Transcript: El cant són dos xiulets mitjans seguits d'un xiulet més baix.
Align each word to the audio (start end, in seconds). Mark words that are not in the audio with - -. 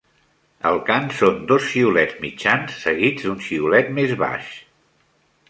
El 0.69 0.79
cant 0.87 1.11
són 1.19 1.37
dos 1.51 1.67
xiulets 1.73 2.15
mitjans 2.23 2.81
seguits 2.87 3.27
d'un 3.29 3.45
xiulet 3.49 3.93
més 4.01 4.17
baix. 4.25 4.51